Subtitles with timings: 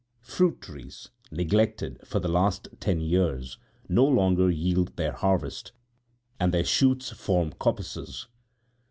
[0.23, 5.73] Fruit trees, neglected for the last ten years, no longer yield their harvest,
[6.39, 8.25] and their shoots form coppices.